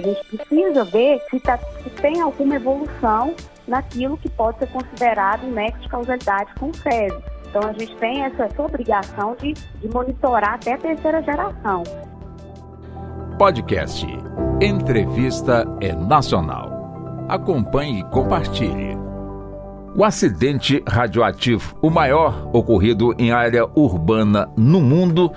A 0.00 0.02
gente 0.02 0.24
precisa 0.24 0.82
ver 0.84 1.20
se, 1.30 1.38
tá, 1.40 1.58
se 1.58 1.90
tem 2.00 2.22
alguma 2.22 2.56
evolução 2.56 3.34
naquilo 3.68 4.16
que 4.16 4.30
pode 4.30 4.58
ser 4.58 4.68
considerado 4.68 5.44
um 5.44 5.50
nexo 5.50 5.82
de 5.82 5.88
causalidade 5.90 6.54
com 6.58 6.70
o 6.70 6.74
SESI. 6.74 7.22
Então 7.50 7.68
a 7.68 7.72
gente 7.74 7.94
tem 7.96 8.22
essa 8.22 8.48
obrigação 8.62 9.36
de, 9.38 9.52
de 9.52 9.88
monitorar 9.92 10.54
até 10.54 10.72
a 10.72 10.78
terceira 10.78 11.22
geração. 11.22 11.82
Podcast 13.38 14.06
Entrevista 14.58 15.66
é 15.82 15.92
Nacional. 15.92 17.26
Acompanhe 17.28 18.00
e 18.00 18.04
compartilhe. 18.04 18.96
O 19.94 20.02
acidente 20.02 20.82
radioativo, 20.88 21.76
o 21.82 21.90
maior 21.90 22.48
ocorrido 22.54 23.14
em 23.18 23.32
área 23.32 23.66
urbana 23.74 24.48
no 24.56 24.80
mundo, 24.80 25.30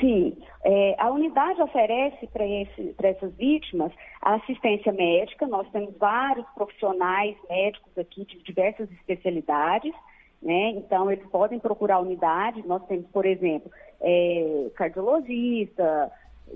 Sim, 0.00 0.34
é, 0.64 0.96
a 0.98 1.10
unidade 1.10 1.60
oferece 1.60 2.26
para 2.28 3.08
essas 3.08 3.34
vítimas 3.36 3.92
a 4.22 4.36
assistência 4.36 4.90
médica. 4.90 5.46
Nós 5.46 5.68
temos 5.70 5.94
vários 5.98 6.46
profissionais 6.54 7.36
médicos 7.50 7.98
aqui 7.98 8.24
de 8.24 8.42
diversas 8.42 8.90
especialidades, 8.92 9.92
né? 10.40 10.70
Então, 10.70 11.10
eles 11.10 11.26
podem 11.26 11.58
procurar 11.58 11.96
a 11.96 12.00
unidade. 12.00 12.66
Nós 12.66 12.82
temos, 12.86 13.06
por 13.08 13.26
exemplo, 13.26 13.70
é, 14.00 14.70
cardiologista, 14.74 16.10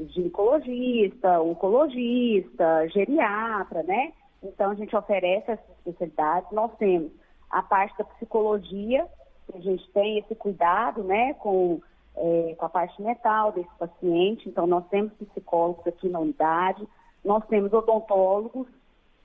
ginecologista, 0.09 1.41
oncologista, 1.41 2.89
geriatra, 2.89 3.83
né? 3.83 4.13
Então, 4.43 4.71
a 4.71 4.75
gente 4.75 4.95
oferece 4.95 5.51
essas 5.51 5.71
especialidades. 5.79 6.51
Nós 6.53 6.71
temos 6.77 7.11
a 7.51 7.63
parte 7.63 7.97
da 7.97 8.05
psicologia, 8.05 9.07
a 9.55 9.61
gente 9.61 9.89
tem 9.93 10.19
esse 10.19 10.35
cuidado, 10.35 11.03
né, 11.03 11.35
com 11.35 11.81
é, 12.17 12.55
com 12.57 12.67
a 12.67 12.69
parte 12.69 13.01
mental 13.03 13.53
desse 13.53 13.75
paciente. 13.79 14.49
Então, 14.49 14.67
nós 14.67 14.87
temos 14.89 15.13
psicólogos 15.15 15.87
aqui 15.87 16.09
na 16.09 16.21
unidade, 16.21 16.87
nós 17.25 17.45
temos 17.47 17.73
odontólogos, 17.73 18.69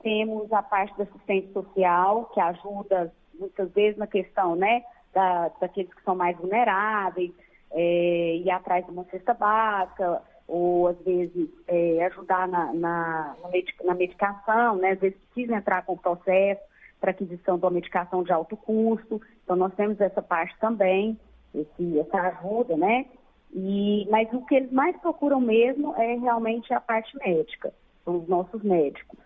temos 0.02 0.52
a 0.52 0.64
parte 0.64 0.98
da 0.98 1.04
assistente 1.04 1.52
social, 1.54 2.26
que 2.34 2.40
ajuda 2.40 3.14
muitas 3.38 3.72
vezes 3.72 3.98
na 3.98 4.08
questão, 4.08 4.56
né, 4.56 4.84
da, 5.14 5.50
daqueles 5.60 5.94
que 5.94 6.04
são 6.04 6.16
mais 6.16 6.38
vulneráveis, 6.38 7.32
é, 7.72 8.38
ir 8.38 8.50
atrás 8.50 8.86
de 8.86 8.92
uma 8.92 9.04
cesta 9.06 9.34
básica, 9.34 10.22
ou 10.50 10.88
às 10.88 10.98
vezes 11.02 11.48
é, 11.68 12.04
ajudar 12.06 12.48
na, 12.48 12.74
na, 12.74 13.36
na, 13.84 13.96
medicação, 13.96 14.78
né, 14.78 14.92
às 14.92 15.00
vezes 15.00 15.18
precisa 15.32 15.56
entrar 15.56 15.86
com 15.86 15.94
o 15.94 15.98
processo 15.98 16.62
para 17.00 17.12
aquisição 17.12 17.58
de 17.58 17.64
uma 17.64 17.72
medicação 17.72 18.24
de 18.24 18.32
alto 18.32 18.58
custo. 18.58 19.22
Então, 19.44 19.56
nós 19.56 19.74
temos 19.76 20.02
essa 20.02 20.22
parte 20.22 20.58
também 20.60 21.18
esse, 21.54 22.00
essa 22.00 22.18
ajuda, 22.18 22.76
né? 22.76 23.06
E, 23.54 24.08
mas 24.10 24.32
o 24.34 24.46
que 24.46 24.56
eles 24.56 24.72
mais 24.72 24.96
procuram 24.98 25.42
mesmo 25.42 25.96
é 25.96 26.16
realmente 26.16 26.72
a 26.74 26.80
parte 26.80 27.16
médica, 27.18 27.74
os 28.06 28.28
nossos 28.28 28.62
médicos. 28.62 29.18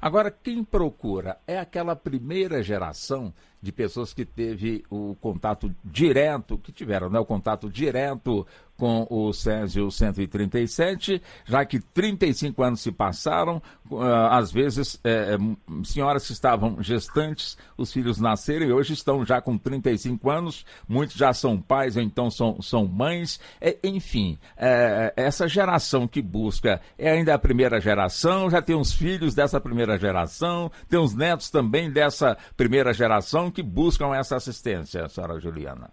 Agora, 0.00 0.30
quem 0.30 0.62
procura 0.64 1.38
é 1.46 1.58
aquela 1.58 1.94
primeira 1.96 2.62
geração 2.62 3.32
de 3.62 3.72
pessoas 3.72 4.12
que 4.12 4.24
teve 4.24 4.84
o 4.90 5.16
contato 5.20 5.74
direto, 5.84 6.58
que 6.58 6.72
tiveram 6.72 7.10
né, 7.10 7.18
o 7.18 7.24
contato 7.24 7.68
direto 7.68 8.46
com 8.80 9.06
o 9.10 9.30
Césio 9.30 9.90
137, 9.90 11.20
já 11.44 11.66
que 11.66 11.78
35 11.78 12.62
anos 12.62 12.80
se 12.80 12.90
passaram, 12.90 13.62
uh, 13.90 14.02
às 14.30 14.50
vezes 14.50 14.98
é, 15.04 15.36
senhoras 15.84 16.26
que 16.26 16.32
estavam 16.32 16.82
gestantes, 16.82 17.58
os 17.76 17.92
filhos 17.92 18.18
nasceram 18.18 18.64
e 18.64 18.72
hoje 18.72 18.94
estão 18.94 19.22
já 19.22 19.38
com 19.38 19.58
35 19.58 20.30
anos, 20.30 20.64
muitos 20.88 21.14
já 21.14 21.34
são 21.34 21.60
pais 21.60 21.94
ou 21.94 22.02
então 22.02 22.30
são, 22.30 22.62
são 22.62 22.86
mães, 22.86 23.38
é, 23.60 23.76
enfim, 23.84 24.38
é, 24.56 25.12
essa 25.14 25.46
geração 25.46 26.08
que 26.08 26.22
busca 26.22 26.80
é 26.96 27.10
ainda 27.10 27.34
a 27.34 27.38
primeira 27.38 27.78
geração, 27.82 28.48
já 28.48 28.62
tem 28.62 28.74
os 28.74 28.94
filhos 28.94 29.34
dessa 29.34 29.60
primeira 29.60 29.98
geração, 29.98 30.72
tem 30.88 30.98
os 30.98 31.14
netos 31.14 31.50
também 31.50 31.90
dessa 31.90 32.34
primeira 32.56 32.94
geração 32.94 33.49
que 33.50 33.62
buscam 33.62 34.14
essa 34.14 34.36
assistência, 34.36 35.08
senhora 35.08 35.38
Juliana. 35.40 35.90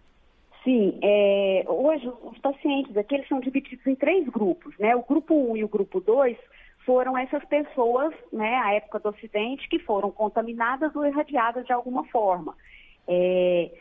Sim, 0.63 0.99
é, 1.01 1.63
hoje 1.67 2.11
os 2.23 2.37
pacientes 2.39 2.95
aqui 2.97 3.15
eles 3.15 3.27
são 3.27 3.39
divididos 3.39 3.85
em 3.87 3.95
três 3.95 4.27
grupos, 4.27 4.77
né? 4.77 4.95
O 4.95 5.03
grupo 5.03 5.33
1 5.33 5.57
e 5.57 5.63
o 5.63 5.67
grupo 5.67 6.01
2 6.01 6.37
foram 6.85 7.17
essas 7.17 7.43
pessoas, 7.45 8.13
né, 8.31 8.55
à 8.63 8.73
época 8.75 8.99
do 8.99 9.09
acidente, 9.09 9.67
que 9.67 9.77
foram 9.79 10.09
contaminadas 10.09 10.95
ou 10.95 11.05
irradiadas 11.05 11.65
de 11.65 11.73
alguma 11.73 12.05
forma. 12.05 12.55
É, 13.07 13.71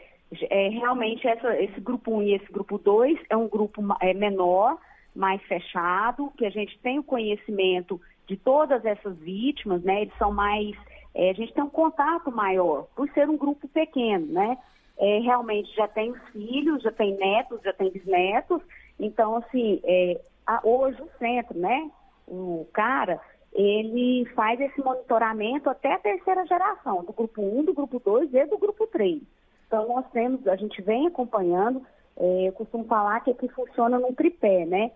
é, 0.51 0.69
realmente 0.71 1.27
essa, 1.27 1.57
esse 1.61 1.81
grupo 1.81 2.17
1 2.17 2.23
e 2.23 2.35
esse 2.35 2.53
grupo 2.53 2.79
2 2.79 3.19
é 3.31 3.37
um 3.37 3.49
grupo 3.49 3.81
é, 4.01 4.13
menor, 4.13 4.77
mais 5.15 5.41
fechado, 5.43 6.33
que 6.37 6.45
a 6.45 6.51
gente 6.51 6.79
tem 6.81 6.99
o 6.99 7.05
conhecimento 7.05 8.01
de 8.27 8.37
todas 8.37 8.85
essas 8.85 9.17
vítimas, 9.19 9.83
né? 9.83 10.03
Eles 10.03 10.15
são 10.19 10.33
mais, 10.33 10.77
é, 11.17 11.31
a 11.31 11.33
gente 11.33 11.53
tem 11.53 11.65
um 11.65 11.71
contato 11.71 12.31
maior, 12.31 12.87
por 12.95 13.09
ser 13.11 13.29
um 13.29 13.37
grupo 13.37 13.67
pequeno, 13.67 14.27
né? 14.27 14.57
é, 14.99 15.19
realmente 15.19 15.75
já 15.75 15.87
tem 15.87 16.15
filhos, 16.33 16.83
já 16.83 16.93
tem 16.93 17.17
netos, 17.17 17.61
já 17.63 17.73
tem 17.73 17.91
bisnetos. 17.91 18.63
Então, 18.99 19.37
assim, 19.37 19.81
é, 19.85 20.21
a, 20.47 20.61
hoje 20.65 21.01
o 21.01 21.11
centro, 21.19 21.59
né, 21.59 21.91
o 22.27 22.67
cara, 22.73 23.21
ele 23.53 24.25
faz 24.35 24.59
esse 24.61 24.81
monitoramento 24.83 25.69
até 25.69 25.93
a 25.93 25.99
terceira 25.99 26.47
geração, 26.47 27.05
do 27.05 27.13
grupo 27.13 27.43
1, 27.43 27.65
do 27.65 27.75
grupo 27.75 28.01
2 28.01 28.33
e 28.33 28.47
do 28.47 28.59
grupo 28.59 28.87
3. 28.87 29.21
Então, 29.67 29.89
nós 29.89 30.07
temos, 30.13 30.47
a 30.47 30.57
gente 30.57 30.81
vem 30.81 31.07
acompanhando, 31.07 31.85
é, 32.17 32.49
eu 32.49 32.53
costumo 32.53 32.85
falar 32.85 33.21
que 33.21 33.31
aqui 33.31 33.49
funciona 33.49 33.99
num 33.99 34.15
tripé, 34.15 34.65
né? 34.65 34.91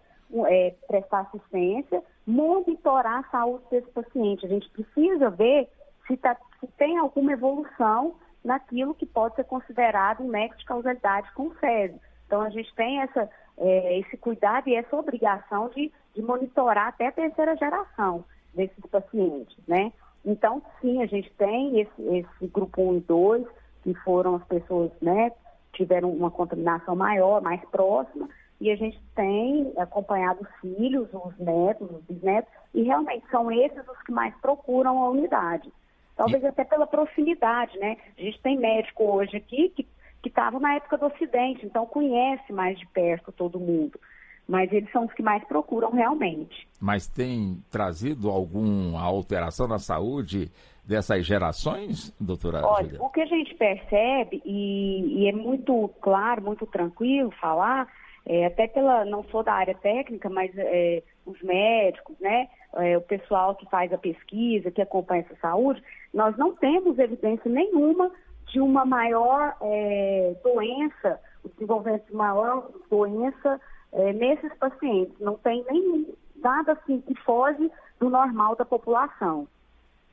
É, 0.47 0.75
prestar 0.87 1.23
assistência, 1.23 2.05
monitorar 2.25 3.19
a 3.19 3.31
saúde 3.31 3.65
desse 3.69 3.91
paciente. 3.91 4.47
A 4.47 4.49
gente 4.49 4.71
precisa 4.71 5.29
ver 5.29 5.69
se, 6.11 6.17
tá, 6.17 6.37
se 6.59 6.67
tem 6.77 6.99
alguma 6.99 7.33
evolução 7.33 8.17
naquilo 8.45 8.95
que 8.95 9.07
pode 9.07 9.37
ser 9.37 9.45
considerado 9.45 10.23
um 10.23 10.29
nexo 10.29 10.59
de 10.59 10.65
causalidade 10.65 11.33
com 11.35 11.45
o 11.45 11.55
SESI. 11.59 12.01
Então, 12.27 12.41
a 12.43 12.51
gente 12.51 12.75
tem 12.75 13.01
essa, 13.01 13.31
é, 13.59 13.99
esse 13.99 14.17
cuidado 14.17 14.69
e 14.69 14.75
essa 14.75 14.97
obrigação 14.97 15.69
de, 15.69 15.93
de 16.15 16.23
monitorar 16.23 16.89
até 16.89 17.09
a 17.09 17.13
terceira 17.13 17.57
geração 17.57 18.25
desses 18.55 18.85
pacientes, 18.87 19.57
né? 19.69 19.93
Então, 20.25 20.61
sim, 20.81 21.03
a 21.03 21.07
gente 21.07 21.33
tem 21.35 21.81
esse, 21.81 22.03
esse 22.03 22.47
grupo 22.49 22.83
1 22.83 22.97
e 22.97 23.01
2, 23.01 23.47
que 23.83 23.95
foram 23.95 24.37
as 24.37 24.45
pessoas, 24.45 24.91
né, 25.01 25.33
tiveram 25.73 26.11
uma 26.11 26.31
contaminação 26.31 26.95
maior, 26.95 27.41
mais 27.41 27.61
próxima, 27.71 28.29
e 28.61 28.71
a 28.71 28.77
gente 28.77 29.01
tem 29.15 29.73
acompanhado 29.79 30.43
os 30.43 30.61
filhos, 30.61 31.09
os 31.15 31.39
netos, 31.39 31.91
os 31.91 32.05
bisnetos, 32.05 32.53
e 32.75 32.83
realmente 32.83 33.25
são 33.31 33.51
esses 33.51 33.89
os 33.89 34.03
que 34.03 34.13
mais 34.13 34.35
procuram 34.43 35.03
a 35.03 35.09
unidade. 35.09 35.73
Talvez 36.21 36.43
e... 36.43 36.47
até 36.47 36.65
pela 36.65 36.87
proximidade, 36.87 37.79
né? 37.79 37.97
A 38.19 38.21
gente 38.21 38.39
tem 38.43 38.59
médico 38.59 39.05
hoje 39.05 39.39
aqui 39.39 39.71
que 39.71 39.87
estava 40.29 40.61
na 40.61 40.75
época 40.75 40.99
do 40.99 41.07
Ocidente, 41.07 41.65
então 41.65 41.87
conhece 41.87 42.53
mais 42.53 42.79
de 42.79 42.87
perto 42.89 43.33
todo 43.33 43.59
mundo. 43.59 43.99
Mas 44.47 44.71
eles 44.71 44.91
são 44.93 45.07
os 45.07 45.13
que 45.15 45.23
mais 45.23 45.43
procuram 45.45 45.91
realmente. 45.93 46.69
Mas 46.79 47.09
tem 47.09 47.63
trazido 47.71 48.29
alguma 48.29 49.01
alteração 49.01 49.67
na 49.67 49.79
saúde 49.79 50.51
dessas 50.85 51.25
gerações, 51.25 52.13
doutora 52.21 52.67
Olha, 52.67 53.01
o 53.01 53.09
que 53.09 53.23
a 53.23 53.27
gente 53.27 53.55
percebe, 53.55 54.43
e, 54.45 55.23
e 55.23 55.29
é 55.29 55.33
muito 55.33 55.89
claro, 56.03 56.43
muito 56.43 56.67
tranquilo 56.67 57.31
falar, 57.41 57.89
é, 58.27 58.45
até 58.45 58.67
pela, 58.67 59.05
não 59.05 59.25
sou 59.25 59.43
da 59.43 59.55
área 59.55 59.75
técnica, 59.75 60.29
mas 60.29 60.51
é, 60.57 61.03
os 61.31 61.43
médicos, 61.43 62.17
né, 62.21 62.49
é, 62.75 62.97
o 62.97 63.01
pessoal 63.01 63.55
que 63.55 63.69
faz 63.69 63.93
a 63.93 63.99
pesquisa, 63.99 64.71
que 64.71 64.83
acompanha 64.83 65.23
essa 65.23 65.37
saúde, 65.41 65.83
nós 66.13 66.37
não 66.37 66.55
temos 66.55 66.99
evidência 66.99 67.51
nenhuma 67.51 68.11
de 68.53 68.61
uma 68.61 68.85
maior 68.85 69.57
é, 69.61 70.35
doença, 70.43 71.21
o 71.45 71.49
desenvolvimento 71.49 72.07
de 72.07 72.15
maior 72.15 72.69
doença 72.91 73.61
é, 73.93 74.13
nesses 74.13 74.53
pacientes. 74.55 75.15
Não 75.21 75.37
tem 75.37 75.65
nem 75.71 76.07
nada 76.43 76.73
assim 76.73 77.01
que 77.01 77.15
foge 77.23 77.71
do 77.99 78.11
normal 78.11 78.57
da 78.57 78.65
população. 78.65 79.47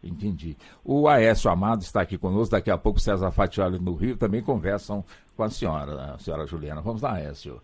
Entendi. 0.04 0.56
O 0.86 1.08
Aécio 1.08 1.50
Amado 1.50 1.82
está 1.82 2.02
aqui 2.02 2.18
conosco, 2.18 2.52
daqui 2.52 2.70
a 2.70 2.78
pouco 2.78 3.00
César 3.00 3.32
Fatioli 3.32 3.80
no 3.80 3.96
Rio 3.96 4.16
também 4.16 4.44
conversam 4.44 5.04
com 5.36 5.44
a 5.44 5.50
senhora, 5.50 6.14
a 6.14 6.18
senhora 6.20 6.46
Juliana. 6.46 6.82
Vamos 6.82 7.02
lá, 7.02 7.16
Aécio. 7.16 7.62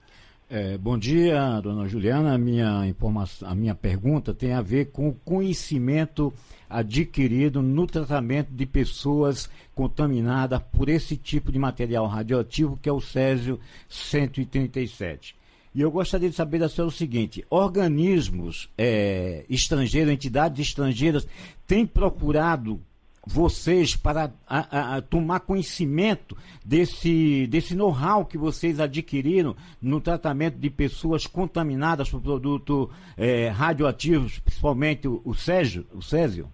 É, 0.56 0.78
bom 0.78 1.00
dia, 1.00 1.60
dona 1.62 1.88
Juliana. 1.88 2.36
A 2.36 2.38
minha, 2.38 2.86
informação, 2.86 3.50
a 3.50 3.56
minha 3.56 3.74
pergunta 3.74 4.36
tem 4.36 4.54
a 4.54 4.62
ver 4.62 4.92
com 4.92 5.10
o 5.10 5.14
conhecimento 5.26 6.32
adquirido 6.70 7.60
no 7.60 7.88
tratamento 7.88 8.52
de 8.52 8.64
pessoas 8.68 9.50
contaminadas 9.74 10.62
por 10.72 10.90
esse 10.90 11.18
tipo 11.18 11.52
de 11.52 11.58
material 11.58 12.06
radioativo, 12.06 12.78
que 12.80 12.88
é 12.88 12.92
o 12.92 13.02
Césio 13.02 13.60
137. 13.90 15.36
E 15.74 15.82
eu 15.82 15.90
gostaria 15.90 16.30
de 16.30 16.36
saber 16.36 16.60
da 16.60 16.70
senhora 16.70 16.90
o 16.90 16.96
seguinte: 16.96 17.44
organismos 17.50 18.70
é, 18.78 19.46
estrangeiros, 19.50 20.14
entidades 20.14 20.68
estrangeiras, 20.68 21.28
têm 21.66 21.84
procurado 21.84 22.80
vocês 23.26 23.96
para 23.96 24.32
a, 24.48 24.98
a, 24.98 25.02
tomar 25.02 25.42
conhecimento 25.42 26.36
desse, 26.64 27.48
desse 27.48 27.76
know-how 27.76 28.26
que 28.26 28.38
vocês 28.38 28.80
adquiriram 28.80 29.56
no 29.82 30.02
tratamento 30.02 30.58
de 30.58 30.70
pessoas 30.70 31.26
contaminadas 31.26 32.10
por 32.10 32.22
produtos 32.22 32.90
é, 33.18 33.48
radioativos, 33.48 34.40
principalmente 34.40 35.08
o, 35.08 35.22
o? 35.34 35.86
O 35.94 36.02
Césio? 36.02 36.48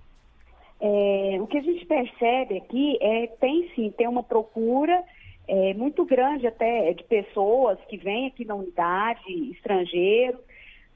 É, 0.82 1.38
o 1.42 1.48
que 1.48 1.58
a 1.58 1.62
gente 1.62 1.86
percebe 1.86 2.58
aqui 2.58 2.98
é 3.02 3.28
tem 3.28 3.70
sim, 3.76 3.92
tem 3.98 4.08
uma 4.08 4.24
procura 4.24 5.04
é, 5.48 5.74
muito 5.74 6.06
grande 6.06 6.46
até 6.46 6.94
de 6.94 7.04
pessoas 7.04 7.80
que 7.90 7.98
vêm 7.98 8.28
aqui 8.28 8.46
na 8.46 8.56
unidade, 8.56 9.52
estrangeiros, 9.52 10.40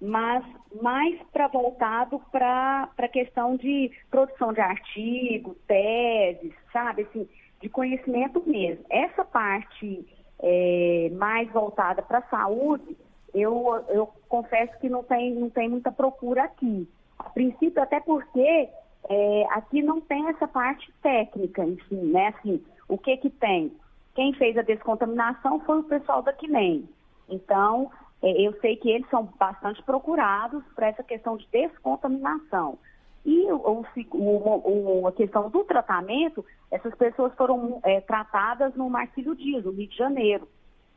mas 0.03 0.43
mais 0.81 1.17
para 1.31 1.47
voltado 1.47 2.19
para 2.29 2.89
a 2.97 3.07
questão 3.07 3.55
de 3.55 3.89
produção 4.11 4.51
de 4.51 4.59
artigos, 4.59 5.55
teses, 5.65 6.53
sabe, 6.73 7.03
assim, 7.03 7.27
de 7.61 7.69
conhecimento 7.69 8.43
mesmo. 8.45 8.83
Essa 8.89 9.23
parte 9.23 10.05
é, 10.39 11.09
mais 11.13 11.49
voltada 11.51 12.01
para 12.01 12.17
a 12.17 12.29
saúde, 12.29 12.97
eu, 13.33 13.81
eu 13.87 14.09
confesso 14.27 14.77
que 14.79 14.89
não 14.89 15.03
tem, 15.03 15.33
não 15.35 15.49
tem 15.49 15.69
muita 15.69 15.89
procura 15.89 16.43
aqui. 16.43 16.85
A 17.17 17.29
princípio, 17.29 17.81
até 17.81 18.01
porque 18.01 18.67
é, 19.09 19.47
aqui 19.51 19.81
não 19.81 20.01
tem 20.01 20.27
essa 20.27 20.49
parte 20.49 20.91
técnica, 21.01 21.63
enfim, 21.63 22.11
né? 22.11 22.33
Assim, 22.37 22.61
o 22.89 22.97
que 22.97 23.15
que 23.15 23.29
tem? 23.29 23.71
Quem 24.15 24.33
fez 24.33 24.57
a 24.57 24.63
descontaminação 24.63 25.61
foi 25.61 25.79
o 25.79 25.83
pessoal 25.83 26.21
da 26.21 26.33
QNEM. 26.33 26.89
Então, 27.29 27.89
eu 28.23 28.57
sei 28.61 28.77
que 28.77 28.89
eles 28.89 29.09
são 29.09 29.25
bastante 29.37 29.83
procurados 29.83 30.63
para 30.75 30.87
essa 30.87 31.03
questão 31.03 31.35
de 31.35 31.47
descontaminação. 31.51 32.79
E 33.25 33.51
o, 33.51 33.85
o, 34.11 35.01
o, 35.01 35.07
a 35.07 35.11
questão 35.11 35.49
do 35.49 35.63
tratamento, 35.63 36.45
essas 36.71 36.93
pessoas 36.95 37.33
foram 37.35 37.79
é, 37.83 38.01
tratadas 38.01 38.73
no 38.75 38.89
Marcílio 38.89 39.35
Dias, 39.35 39.63
no 39.63 39.71
Rio 39.71 39.87
de 39.87 39.95
Janeiro. 39.95 40.47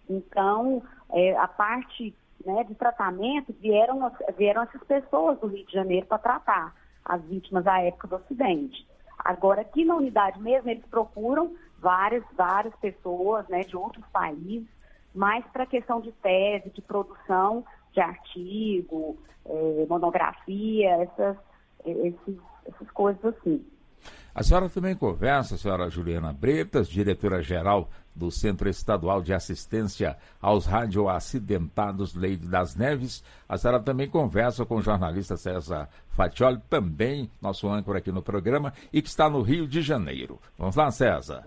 Então, 0.08 0.82
é, 1.12 1.36
a 1.36 1.48
parte 1.48 2.14
né, 2.44 2.64
de 2.64 2.74
tratamento, 2.74 3.52
vieram, 3.60 4.10
vieram 4.36 4.62
essas 4.62 4.82
pessoas 4.84 5.38
do 5.40 5.48
Rio 5.48 5.66
de 5.66 5.72
Janeiro 5.72 6.06
para 6.06 6.18
tratar 6.18 6.74
as 7.04 7.22
vítimas 7.22 7.64
da 7.64 7.80
época 7.80 8.08
do 8.08 8.16
acidente. 8.16 8.86
Agora, 9.18 9.62
aqui 9.62 9.84
na 9.84 9.96
unidade 9.96 10.40
mesmo, 10.40 10.68
eles 10.68 10.84
procuram 10.86 11.54
várias, 11.78 12.24
várias 12.36 12.74
pessoas 12.76 13.46
né, 13.48 13.60
de 13.60 13.76
outros 13.76 14.04
países 14.12 14.75
mais 15.16 15.44
para 15.46 15.64
a 15.64 15.66
questão 15.66 16.00
de 16.00 16.12
tese, 16.12 16.70
de 16.70 16.82
produção 16.82 17.64
de 17.92 18.00
artigo, 18.00 19.16
é, 19.46 19.86
monografia, 19.88 20.90
essas, 21.02 21.36
esses, 21.84 22.38
essas 22.66 22.90
coisas 22.90 23.24
assim. 23.24 23.64
A 24.34 24.42
senhora 24.42 24.68
também 24.68 24.94
conversa, 24.94 25.54
a 25.54 25.58
senhora 25.58 25.88
Juliana 25.88 26.30
Bretas, 26.30 26.88
diretora-geral 26.88 27.88
do 28.14 28.30
Centro 28.30 28.68
Estadual 28.68 29.22
de 29.22 29.32
Assistência 29.32 30.16
aos 30.40 30.66
Radioacidentados 30.66 32.14
Leide 32.14 32.46
das 32.46 32.76
Neves. 32.76 33.24
A 33.48 33.56
senhora 33.56 33.80
também 33.80 34.08
conversa 34.08 34.66
com 34.66 34.76
o 34.76 34.82
jornalista 34.82 35.38
César 35.38 35.88
Fatioli, 36.10 36.60
também 36.68 37.30
nosso 37.40 37.66
âncora 37.66 37.98
aqui 37.98 38.12
no 38.12 38.20
programa, 38.20 38.74
e 38.92 39.00
que 39.00 39.08
está 39.08 39.28
no 39.28 39.40
Rio 39.40 39.66
de 39.66 39.80
Janeiro. 39.80 40.38
Vamos 40.58 40.76
lá, 40.76 40.90
César. 40.90 41.42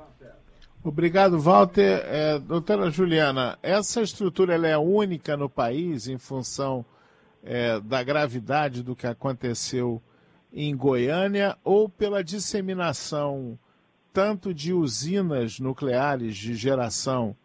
Obrigado, 0.81 1.37
Walter. 1.37 2.03
É, 2.05 2.39
doutora 2.39 2.89
Juliana, 2.89 3.59
essa 3.61 4.01
estrutura 4.01 4.55
ela 4.55 4.67
é 4.67 4.77
única 4.77 5.35
no 5.35 5.49
país 5.49 6.07
em 6.07 6.17
função 6.17 6.85
é, 7.43 7.81
da 7.81 8.01
gravidade 8.01 8.81
do 8.81 8.95
que 8.95 9.05
aconteceu 9.05 10.01
em 10.53 10.75
Goiânia 10.75 11.57
ou 11.65 11.89
pela 11.89 12.23
disseminação 12.23 13.59
tanto 14.13 14.53
de 14.53 14.73
usinas 14.73 15.59
nucleares 15.59 16.37
de 16.37 16.55
geração, 16.55 17.35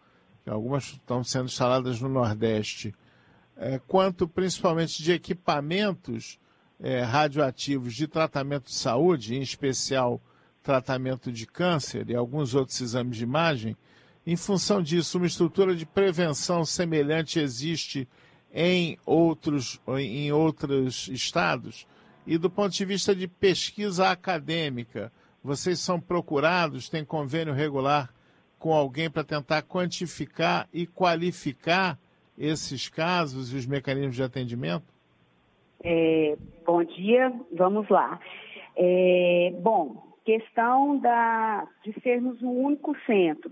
que 0.44 0.50
algumas 0.50 0.84
estão 0.84 1.22
sendo 1.24 1.46
instaladas 1.46 2.00
no 2.00 2.08
Nordeste, 2.08 2.94
é, 3.56 3.80
quanto 3.80 4.28
principalmente 4.28 5.02
de 5.02 5.12
equipamentos 5.12 6.38
é, 6.80 7.02
radioativos 7.02 7.94
de 7.94 8.06
tratamento 8.06 8.66
de 8.66 8.74
saúde, 8.74 9.34
em 9.34 9.42
especial 9.42 10.20
tratamento 10.64 11.30
de 11.30 11.46
câncer 11.46 12.08
e 12.08 12.16
alguns 12.16 12.54
outros 12.54 12.80
exames 12.80 13.18
de 13.18 13.22
imagem. 13.22 13.76
Em 14.26 14.34
função 14.34 14.82
disso, 14.82 15.18
uma 15.18 15.26
estrutura 15.26 15.76
de 15.76 15.84
prevenção 15.84 16.64
semelhante 16.64 17.38
existe 17.38 18.08
em 18.52 18.98
outros, 19.04 19.78
em 19.98 20.32
outros 20.32 21.06
estados? 21.08 21.86
E 22.26 22.38
do 22.38 22.48
ponto 22.48 22.72
de 22.72 22.84
vista 22.86 23.14
de 23.14 23.28
pesquisa 23.28 24.08
acadêmica, 24.08 25.12
vocês 25.42 25.78
são 25.78 26.00
procurados, 26.00 26.88
têm 26.88 27.04
convênio 27.04 27.52
regular 27.52 28.08
com 28.58 28.72
alguém 28.72 29.10
para 29.10 29.22
tentar 29.22 29.60
quantificar 29.60 30.66
e 30.72 30.86
qualificar 30.86 31.98
esses 32.38 32.88
casos 32.88 33.52
e 33.52 33.56
os 33.56 33.66
mecanismos 33.66 34.16
de 34.16 34.22
atendimento? 34.22 34.86
É, 35.82 36.38
bom 36.64 36.82
dia, 36.82 37.30
vamos 37.52 37.86
lá. 37.90 38.18
É, 38.74 39.52
bom, 39.60 40.13
questão 40.24 40.98
da, 40.98 41.66
de 41.82 41.92
sermos 42.00 42.40
o 42.42 42.50
único 42.50 42.96
centro. 43.06 43.50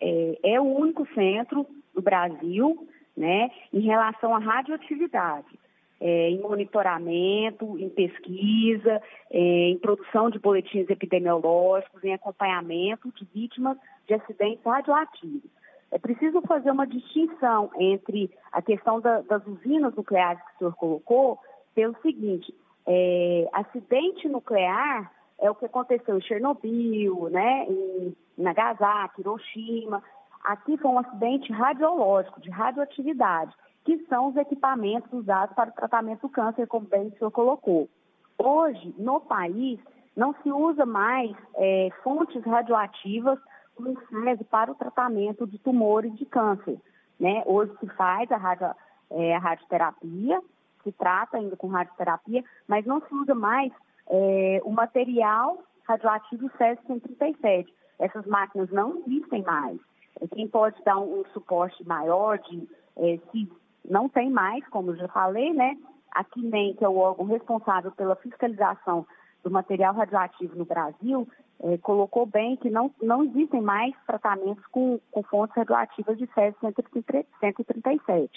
É, 0.00 0.38
é, 0.42 0.60
o 0.60 0.64
único 0.64 1.06
centro 1.14 1.66
do 1.94 2.02
Brasil, 2.02 2.86
né, 3.16 3.50
em 3.72 3.80
relação 3.80 4.34
à 4.34 4.38
radioatividade, 4.38 5.58
é, 6.00 6.30
em 6.30 6.40
monitoramento, 6.40 7.78
em 7.78 7.90
pesquisa, 7.90 9.02
é, 9.30 9.68
em 9.68 9.78
produção 9.78 10.30
de 10.30 10.38
boletins 10.38 10.88
epidemiológicos, 10.88 12.02
em 12.02 12.14
acompanhamento 12.14 13.12
de 13.12 13.26
vítimas 13.34 13.76
de 14.06 14.14
acidentes 14.14 14.64
radioativos. 14.64 15.50
É 15.90 15.98
preciso 15.98 16.40
fazer 16.42 16.70
uma 16.70 16.86
distinção 16.86 17.70
entre 17.78 18.30
a 18.52 18.62
questão 18.62 19.00
da, 19.00 19.20
das 19.22 19.44
usinas 19.46 19.94
nucleares 19.94 20.40
que 20.42 20.54
o 20.54 20.58
senhor 20.58 20.76
colocou, 20.76 21.38
pelo 21.74 21.96
seguinte, 22.00 22.54
é, 22.86 23.48
acidente 23.52 24.28
nuclear 24.28 25.12
é 25.40 25.50
o 25.50 25.54
que 25.54 25.66
aconteceu 25.66 26.18
em 26.18 26.22
Chernobyl, 26.22 27.28
né, 27.30 27.66
em 27.68 28.16
Nagasaki, 28.36 29.20
Hiroshima. 29.20 30.02
Aqui 30.44 30.76
foi 30.76 30.90
um 30.90 30.98
acidente 30.98 31.52
radiológico, 31.52 32.40
de 32.40 32.50
radioatividade, 32.50 33.52
que 33.84 33.98
são 34.06 34.28
os 34.28 34.36
equipamentos 34.36 35.12
usados 35.12 35.54
para 35.54 35.70
o 35.70 35.74
tratamento 35.74 36.22
do 36.22 36.28
câncer, 36.28 36.66
como 36.66 36.86
bem 36.86 37.08
o 37.08 37.18
senhor 37.18 37.30
colocou. 37.30 37.88
Hoje, 38.38 38.94
no 38.98 39.20
país, 39.20 39.78
não 40.16 40.34
se 40.42 40.50
usa 40.50 40.84
mais 40.84 41.34
é, 41.54 41.88
fontes 42.02 42.42
radioativas 42.44 43.38
no 43.78 43.98
SESI 44.08 44.44
para 44.44 44.70
o 44.70 44.74
tratamento 44.74 45.46
de 45.46 45.58
tumores 45.58 46.14
de 46.16 46.26
câncer. 46.26 46.78
Né? 47.18 47.42
Hoje 47.46 47.72
se 47.80 47.86
faz 47.88 48.30
a, 48.30 48.36
radio, 48.36 48.70
é, 49.10 49.36
a 49.36 49.38
radioterapia, 49.38 50.40
se 50.82 50.92
trata 50.92 51.36
ainda 51.36 51.56
com 51.56 51.68
radioterapia, 51.68 52.44
mas 52.66 52.84
não 52.86 53.00
se 53.00 53.14
usa 53.14 53.34
mais 53.34 53.72
é, 54.10 54.60
o 54.64 54.70
material 54.70 55.62
radioativo 55.86 56.50
SESI-137. 56.58 57.66
Essas 57.98 58.26
máquinas 58.26 58.70
não 58.70 59.02
existem 59.06 59.42
mais. 59.42 59.78
É, 60.20 60.26
quem 60.28 60.48
pode 60.48 60.82
dar 60.84 60.98
um, 60.98 61.20
um 61.20 61.24
suporte 61.32 61.86
maior 61.86 62.38
de 62.38 62.68
é, 62.96 63.18
se 63.30 63.50
não 63.88 64.08
tem 64.08 64.30
mais, 64.30 64.66
como 64.68 64.96
já 64.96 65.08
falei, 65.08 65.52
né? 65.52 65.76
A 66.12 66.24
CNEM, 66.24 66.74
que 66.74 66.84
é 66.84 66.88
o 66.88 66.96
órgão 66.96 67.26
responsável 67.26 67.92
pela 67.92 68.16
fiscalização 68.16 69.06
do 69.42 69.50
material 69.50 69.94
radioativo 69.94 70.56
no 70.56 70.64
Brasil, 70.64 71.26
é, 71.62 71.78
colocou 71.78 72.26
bem 72.26 72.56
que 72.56 72.68
não, 72.68 72.92
não 73.00 73.24
existem 73.24 73.60
mais 73.60 73.94
tratamentos 74.06 74.64
com, 74.66 75.00
com 75.10 75.22
fontes 75.22 75.56
radioativas 75.56 76.18
de 76.18 76.26
césio-137. 76.34 78.28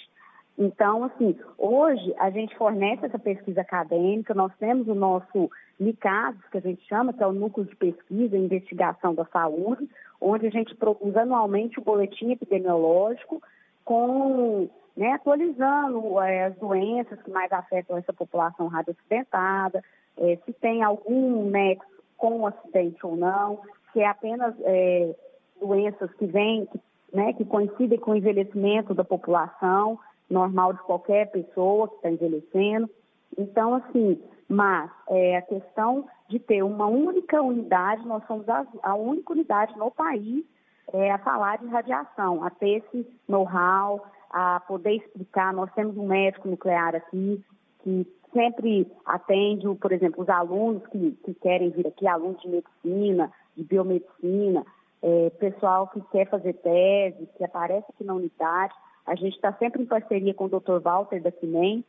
Então, 0.56 1.04
assim, 1.04 1.36
hoje 1.58 2.14
a 2.18 2.30
gente 2.30 2.56
fornece 2.56 3.06
essa 3.06 3.18
pesquisa 3.18 3.60
acadêmica, 3.60 4.34
nós 4.34 4.52
temos 4.58 4.86
o 4.86 4.94
nosso 4.94 5.50
NICAS, 5.78 6.36
que 6.50 6.58
a 6.58 6.60
gente 6.60 6.86
chama, 6.86 7.12
que 7.12 7.22
é 7.22 7.26
o 7.26 7.32
Núcleo 7.32 7.66
de 7.66 7.74
Pesquisa 7.74 8.36
e 8.36 8.44
Investigação 8.44 9.14
da 9.14 9.24
Saúde, 9.26 9.88
onde 10.20 10.46
a 10.46 10.50
gente 10.50 10.74
produz 10.76 11.16
anualmente 11.16 11.78
o 11.78 11.82
boletim 11.82 12.30
epidemiológico 12.30 13.42
com, 13.84 14.68
né, 14.96 15.12
atualizando 15.12 16.20
é, 16.20 16.44
as 16.44 16.56
doenças 16.56 17.20
que 17.22 17.30
mais 17.30 17.52
afetam 17.52 17.98
essa 17.98 18.12
população 18.12 18.68
radioacidentada, 18.68 19.82
é, 20.16 20.38
se 20.46 20.52
tem 20.52 20.84
algum 20.84 21.50
nexo 21.50 21.84
com 22.16 22.40
o 22.40 22.46
acidente 22.46 23.04
ou 23.04 23.16
não, 23.16 23.60
se 23.92 24.00
é 24.00 24.06
apenas 24.06 24.54
é, 24.60 25.14
doenças 25.60 26.12
que 26.14 26.26
vêm, 26.26 26.68
né, 27.12 27.32
que 27.32 27.44
coincidem 27.44 27.98
com 27.98 28.12
o 28.12 28.16
envelhecimento 28.16 28.94
da 28.94 29.04
população 29.04 29.98
normal 30.28 30.72
de 30.72 30.82
qualquer 30.82 31.30
pessoa 31.30 31.88
que 31.88 31.96
está 31.96 32.10
envelhecendo. 32.10 32.88
Então, 33.36 33.74
assim, 33.74 34.20
mas 34.48 34.90
é, 35.08 35.36
a 35.36 35.42
questão 35.42 36.06
de 36.28 36.38
ter 36.38 36.62
uma 36.62 36.86
única 36.86 37.42
unidade, 37.42 38.06
nós 38.06 38.24
somos 38.26 38.48
a, 38.48 38.66
a 38.82 38.94
única 38.94 39.32
unidade 39.32 39.76
no 39.78 39.90
país 39.90 40.44
é, 40.92 41.10
a 41.10 41.18
falar 41.18 41.58
de 41.58 41.66
radiação, 41.66 42.44
a 42.44 42.50
ter 42.50 42.84
esse 42.84 43.06
know-how, 43.28 44.04
a 44.30 44.60
poder 44.60 44.96
explicar. 44.96 45.52
Nós 45.52 45.72
temos 45.74 45.96
um 45.96 46.06
médico 46.06 46.48
nuclear 46.48 46.94
aqui 46.94 47.42
que 47.82 48.06
sempre 48.32 48.90
atende, 49.04 49.66
por 49.76 49.92
exemplo, 49.92 50.22
os 50.22 50.28
alunos 50.28 50.84
que, 50.88 51.12
que 51.24 51.34
querem 51.34 51.70
vir 51.70 51.86
aqui, 51.86 52.06
alunos 52.06 52.40
de 52.42 52.48
medicina, 52.48 53.30
de 53.56 53.62
biomedicina, 53.62 54.64
é, 55.02 55.30
pessoal 55.38 55.88
que 55.88 56.00
quer 56.10 56.28
fazer 56.28 56.54
tese, 56.54 57.28
que 57.36 57.44
aparece 57.44 57.86
aqui 57.90 58.04
na 58.04 58.14
unidade. 58.14 58.74
A 59.06 59.14
gente 59.14 59.34
está 59.34 59.52
sempre 59.54 59.82
em 59.82 59.86
parceria 59.86 60.34
com 60.34 60.46
o 60.46 60.48
Dr. 60.48 60.80
Walter 60.82 61.20
da 61.20 61.30
CIMEM, 61.32 61.84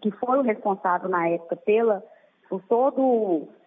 que 0.00 0.10
foi 0.12 0.38
o 0.38 0.42
responsável 0.42 1.08
na 1.08 1.28
época 1.28 1.56
pela, 1.56 2.02
por 2.48 2.62
toda 2.62 3.00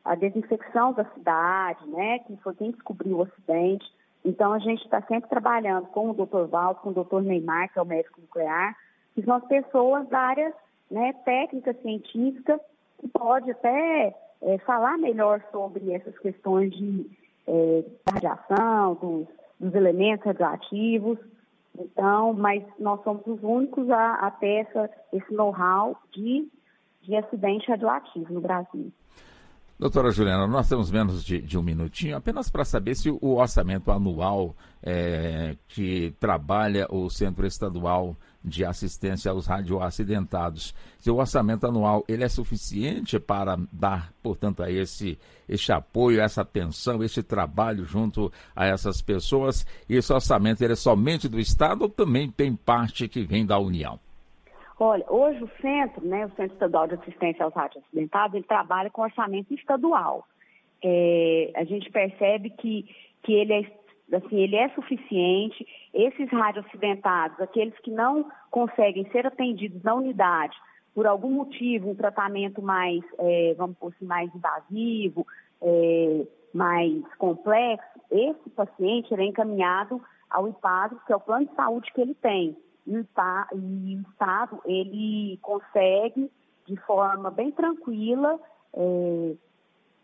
a 0.04 0.16
desinfecção 0.16 0.94
da 0.94 1.06
cidade, 1.14 1.88
né, 1.88 2.20
que 2.20 2.36
foi 2.38 2.54
quem 2.56 2.72
descobriu 2.72 3.18
o 3.18 3.24
acidente. 3.24 3.86
Então, 4.26 4.54
a 4.54 4.60
gente 4.60 4.84
está 4.84 5.02
sempre 5.04 5.30
trabalhando 5.30 5.88
com 5.88 6.10
o 6.10 6.14
Dr. 6.14 6.48
Walter, 6.50 6.82
com 6.82 6.90
o 6.90 7.04
Dr. 7.04 7.22
Neymar, 7.22 7.72
que 7.72 7.80
é 7.80 7.82
o 7.82 7.86
médico 7.86 8.22
nuclear, 8.22 8.76
que 9.14 9.22
são 9.22 9.36
as 9.36 9.46
pessoas 9.46 10.08
da 10.10 10.20
área 10.20 10.54
né, 10.90 11.14
técnica 11.26 11.74
científica 11.82 12.60
que 13.00 13.08
pode 13.10 13.52
até 13.52 14.16
é, 14.42 14.58
falar 14.60 14.98
melhor 14.98 15.42
sobre 15.52 15.92
essas 15.92 16.18
questões 16.20 16.72
de 16.72 17.10
é, 17.48 17.84
radiação, 18.10 18.96
dos, 18.96 19.28
dos, 19.60 19.76
elementos 19.76 20.26
radioativos. 20.26 21.18
Então, 21.78 22.34
mas 22.34 22.64
nós 22.80 23.02
somos 23.04 23.26
os 23.26 23.42
únicos 23.42 23.90
a, 23.90 24.16
a 24.16 24.32
ter 24.32 24.68
essa, 24.68 24.90
esse 25.12 25.34
know-how 25.34 25.98
de, 26.12 26.48
de 27.02 27.16
acidente 27.16 27.70
radioativo 27.70 28.32
no 28.32 28.42
Brasil. 28.42 28.92
Doutora 29.80 30.12
Juliana, 30.12 30.46
nós 30.48 30.70
temos 30.70 30.92
menos 30.92 31.24
de, 31.26 31.42
de 31.42 31.58
um 31.58 31.64
minutinho, 31.64 32.16
apenas 32.16 32.50
para 32.50 32.64
saber 32.64 32.96
se 32.96 33.10
o 33.10 33.36
orçamento 33.36 33.92
anual 33.92 34.56
é, 34.82 35.58
que 35.68 36.14
trabalha 36.20 36.88
o 36.90 37.10
Centro 37.10 37.46
Estadual 37.46 38.16
de 38.44 38.64
Assistência 38.64 39.32
aos 39.32 39.48
Radioacidentados, 39.48 40.76
se 41.00 41.10
o 41.10 41.16
orçamento 41.16 41.66
anual 41.66 42.04
ele 42.08 42.24
é 42.24 42.30
suficiente 42.30 43.20
para 43.20 43.58
dar, 43.72 44.14
portanto, 44.22 44.62
a 44.62 44.70
esse, 44.70 45.18
esse 45.50 45.72
apoio, 45.72 46.22
essa 46.22 46.42
atenção, 46.42 47.04
esse 47.04 47.24
trabalho 47.24 47.84
junto 47.84 48.32
a 48.56 48.66
essas 48.66 49.02
pessoas, 49.02 49.66
e 49.90 49.96
esse 49.96 50.14
orçamento 50.14 50.62
ele 50.62 50.74
é 50.74 50.78
somente 50.78 51.28
do 51.28 51.40
Estado 51.40 51.82
ou 51.84 51.90
também 51.90 52.30
tem 52.30 52.56
parte 52.56 53.08
que 53.08 53.24
vem 53.24 53.46
da 53.46 53.58
União? 53.58 54.00
Olha, 54.80 55.06
hoje 55.08 55.44
o 55.44 55.50
centro, 55.62 56.06
né, 56.06 56.26
o 56.26 56.30
Centro 56.30 56.54
Estadual 56.54 56.88
de 56.88 56.96
Assistência 56.96 57.46
aos 57.46 57.54
Rádios 57.54 57.84
Acidentados, 57.86 58.36
ele 58.36 58.46
trabalha 58.46 58.90
com 58.90 59.04
orçamento 59.04 59.54
estadual. 59.54 60.26
É, 60.84 61.52
a 61.56 61.64
gente 61.64 61.92
percebe 61.92 62.50
que, 62.50 62.90
que 63.22 63.34
ele, 63.34 63.54
é, 63.54 64.16
assim, 64.16 64.36
ele 64.36 64.56
é 64.56 64.70
suficiente. 64.70 65.66
Esses 65.94 66.30
rádios 66.30 66.66
acidentados, 66.66 67.40
aqueles 67.40 67.78
que 67.80 67.92
não 67.92 68.30
conseguem 68.50 69.08
ser 69.12 69.28
atendidos 69.28 69.82
na 69.84 69.94
unidade, 69.94 70.58
por 70.96 71.06
algum 71.06 71.32
motivo, 71.32 71.92
um 71.92 71.96
tratamento 71.96 72.62
mais, 72.62 73.04
é, 73.20 73.54
vamos 73.56 73.78
por 73.78 73.94
assim, 73.96 74.06
mais 74.06 74.34
invasivo, 74.34 75.26
é, 75.62 76.26
mais 76.54 77.04
complexo, 77.18 78.00
esse 78.12 78.50
paciente 78.52 79.14
é 79.14 79.24
encaminhado 79.24 80.02
ao 80.30 80.48
IPAD, 80.48 80.96
que 81.06 81.14
é 81.14 81.16
o 81.16 81.20
plano 81.20 81.46
de 81.46 81.56
saúde 81.56 81.92
que 81.94 82.02
ele 82.02 82.16
tem 82.16 82.56
e 82.86 82.98
o, 82.98 83.08
e 83.56 83.98
o 83.98 84.02
Estado 84.10 84.62
ele 84.66 85.40
consegue, 85.42 86.32
de 86.66 86.76
forma 86.78 87.32
bem 87.32 87.52
tranquila, 87.52 88.40
é, 88.74 89.36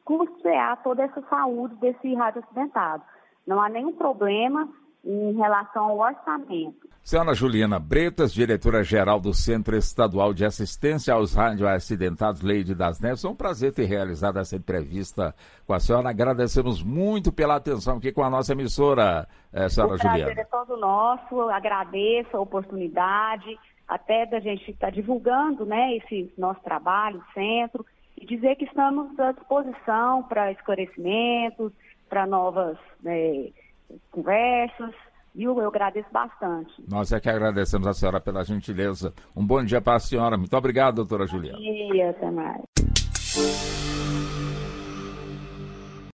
custear 0.03 0.81
toda 0.83 1.03
essa 1.03 1.21
saúde 1.29 1.75
desse 1.75 2.13
rádio 2.15 2.43
acidentado. 2.43 3.03
Não 3.45 3.61
há 3.61 3.69
nenhum 3.69 3.93
problema 3.93 4.67
em 5.03 5.33
relação 5.33 5.85
ao 5.85 5.99
orçamento. 5.99 6.88
Senhora 7.03 7.33
Juliana 7.33 7.79
Bretas, 7.79 8.31
diretora-geral 8.31 9.19
do 9.19 9.33
Centro 9.33 9.75
Estadual 9.75 10.33
de 10.33 10.45
Assistência 10.45 11.13
aos 11.13 11.33
Radioacidentados 11.33 12.41
Leide 12.41 12.75
das 12.75 12.99
Neves, 12.99 13.25
é 13.25 13.27
um 13.29 13.35
prazer 13.35 13.73
ter 13.73 13.85
realizado 13.85 14.37
essa 14.37 14.55
entrevista 14.55 15.33
com 15.65 15.73
a 15.73 15.79
senhora. 15.79 16.09
Agradecemos 16.09 16.83
muito 16.83 17.31
pela 17.31 17.55
atenção 17.55 17.97
aqui 17.97 18.11
com 18.11 18.23
a 18.23 18.29
nossa 18.29 18.51
emissora, 18.51 19.27
eh, 19.51 19.69
senhora 19.69 19.93
o 19.93 19.97
Juliana. 19.97 20.17
O 20.17 20.25
prazer 20.25 20.37
é 20.37 20.45
todo 20.45 20.77
nosso, 20.77 21.41
agradeço 21.49 22.37
a 22.37 22.39
oportunidade, 22.39 23.57
até 23.87 24.27
da 24.27 24.39
gente 24.39 24.69
estar 24.69 24.91
divulgando 24.91 25.65
né, 25.65 25.97
esse 25.97 26.31
nosso 26.37 26.61
trabalho, 26.61 27.23
centro, 27.33 27.83
e 28.15 28.25
dizer 28.25 28.55
que 28.55 28.65
estamos 28.65 29.19
à 29.19 29.31
disposição 29.31 30.21
para 30.23 30.51
esclarecimentos, 30.51 31.71
para 32.07 32.27
novas 32.27 32.77
né, 33.01 33.49
conversas. 34.11 34.93
Viu? 35.33 35.59
Eu 35.59 35.67
agradeço 35.67 36.09
bastante. 36.11 36.73
Nós 36.87 37.11
é 37.11 37.19
que 37.19 37.29
agradecemos 37.29 37.87
a 37.87 37.93
senhora 37.93 38.19
pela 38.19 38.43
gentileza. 38.43 39.13
Um 39.35 39.45
bom 39.45 39.63
dia 39.63 39.81
para 39.81 39.95
a 39.95 39.99
senhora. 39.99 40.37
Muito 40.37 40.55
obrigado, 40.55 40.95
doutora 40.95 41.27
Juliana. 41.27 41.57
Bom 41.57 41.91
dia, 41.91 42.09
até 42.09 42.31
mais. 42.31 43.98